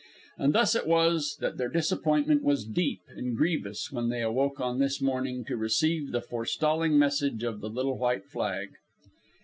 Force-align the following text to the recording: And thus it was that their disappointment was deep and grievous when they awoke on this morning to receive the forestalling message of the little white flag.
And 0.39 0.53
thus 0.55 0.73
it 0.75 0.87
was 0.87 1.37
that 1.41 1.57
their 1.57 1.69
disappointment 1.69 2.41
was 2.41 2.65
deep 2.65 3.03
and 3.15 3.37
grievous 3.37 3.91
when 3.91 4.09
they 4.09 4.23
awoke 4.23 4.59
on 4.59 4.79
this 4.79 4.99
morning 4.99 5.45
to 5.45 5.55
receive 5.55 6.11
the 6.11 6.23
forestalling 6.23 6.97
message 6.97 7.43
of 7.43 7.61
the 7.61 7.69
little 7.69 7.99
white 7.99 8.25
flag. 8.25 8.69